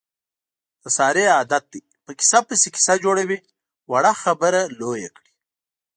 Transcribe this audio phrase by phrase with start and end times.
[0.83, 3.39] د سارې عادت دی، په قیصه پسې قیصه جوړوي.
[3.91, 5.31] وړه خبره لویه کړي.